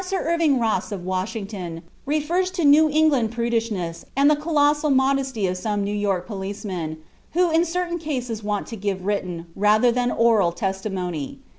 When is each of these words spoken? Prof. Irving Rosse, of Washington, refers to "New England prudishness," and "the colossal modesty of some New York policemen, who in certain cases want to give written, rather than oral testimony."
Prof. 0.03 0.13
Irving 0.19 0.57
Rosse, 0.57 0.91
of 0.91 1.05
Washington, 1.05 1.83
refers 2.07 2.49
to 2.49 2.65
"New 2.65 2.89
England 2.89 3.31
prudishness," 3.33 4.03
and 4.15 4.31
"the 4.31 4.35
colossal 4.35 4.89
modesty 4.89 5.45
of 5.45 5.57
some 5.57 5.83
New 5.83 5.93
York 5.93 6.25
policemen, 6.25 6.97
who 7.33 7.51
in 7.51 7.63
certain 7.65 7.99
cases 7.99 8.43
want 8.43 8.65
to 8.65 8.75
give 8.75 9.05
written, 9.05 9.45
rather 9.55 9.91
than 9.91 10.09
oral 10.09 10.53
testimony." 10.53 11.37